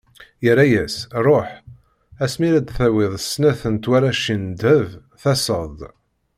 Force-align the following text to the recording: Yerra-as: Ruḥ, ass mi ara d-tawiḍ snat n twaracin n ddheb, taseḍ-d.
Yerra-as: 0.43 0.95
Ruḥ, 1.25 1.49
ass 2.23 2.33
mi 2.39 2.47
ara 2.49 2.59
d-tawiḍ 2.61 3.13
snat 3.21 3.61
n 3.73 3.75
twaracin 3.83 4.41
n 4.49 4.51
ddheb, 4.53 4.87
taseḍ-d. 5.21 5.79